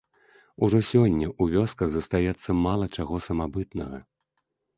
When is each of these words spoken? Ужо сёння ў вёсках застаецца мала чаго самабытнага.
Ужо 0.67 0.77
сёння 0.91 1.27
ў 1.41 1.59
вёсках 1.59 1.87
застаецца 1.97 2.49
мала 2.65 2.85
чаго 2.97 3.21
самабытнага. 3.27 3.97